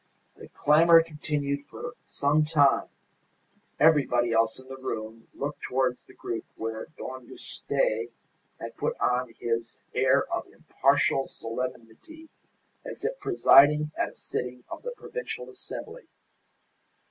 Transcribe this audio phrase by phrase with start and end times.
[0.35, 2.87] The clamour continued for some time,
[3.79, 8.09] everybody else in the room looking towards the group where Don Juste
[8.59, 12.29] had put on his air of impartial solemnity
[12.83, 16.07] as if presiding at a sitting of the Provincial Assembly.